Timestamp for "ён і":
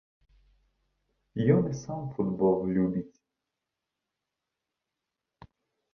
1.57-1.75